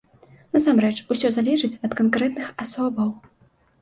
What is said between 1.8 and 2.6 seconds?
ад канкрэтных